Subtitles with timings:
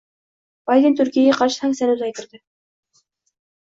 [0.69, 2.43] Bayden Turkiyaga qarshi sanksiyani uzaytirdi